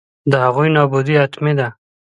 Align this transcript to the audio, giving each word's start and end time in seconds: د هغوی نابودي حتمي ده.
د 0.31 0.33
هغوی 0.43 0.69
نابودي 0.75 1.15
حتمي 1.21 1.53
ده. 1.59 1.67